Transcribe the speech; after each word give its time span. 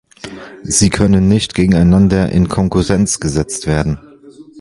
Sie 0.63 0.89
können 0.89 1.27
nicht 1.29 1.53
gegeneinander 1.53 2.29
in 2.31 2.47
Konkurrenz 2.49 3.19
gesetzt 3.19 3.67
werden. 3.67 3.99